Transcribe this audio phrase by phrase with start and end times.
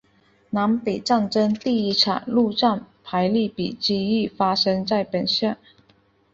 [0.49, 5.55] 南北战争第一场陆战腓立比之役发生在本县。